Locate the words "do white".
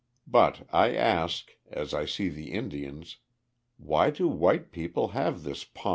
4.11-4.71